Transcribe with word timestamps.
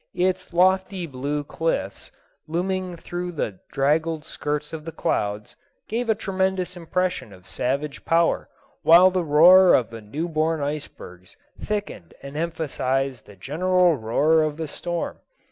Its 0.15 0.51
lofty 0.51 1.05
blue 1.05 1.43
cliffs, 1.43 2.11
looming 2.47 2.95
through 2.97 3.31
the 3.31 3.59
draggled 3.71 4.25
skirts 4.25 4.73
of 4.73 4.83
the 4.83 4.91
clouds, 4.91 5.55
gave 5.87 6.09
a 6.09 6.15
tremendous 6.15 6.75
impression 6.75 7.31
of 7.31 7.47
savage 7.47 8.03
power, 8.03 8.49
while 8.81 9.11
the 9.11 9.23
roar 9.23 9.75
of 9.75 9.91
the 9.91 10.01
newborn 10.01 10.59
icebergs 10.59 11.37
thickened 11.63 12.15
and 12.23 12.35
emphasized 12.35 13.27
the 13.27 13.35
general 13.35 13.95
roar 13.95 14.41
of 14.41 14.57
the 14.57 14.67
storm. 14.67 15.19